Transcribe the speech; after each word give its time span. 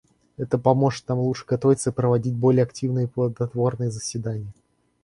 Это 0.37 0.57
поможет 0.57 1.07
нам 1.09 1.19
лучше 1.19 1.45
готовиться 1.45 1.91
и 1.91 1.93
проводить 1.93 2.33
более 2.35 2.63
активные 2.63 3.05
и 3.05 3.07
плодотворные 3.07 3.91
заседания. 3.91 4.51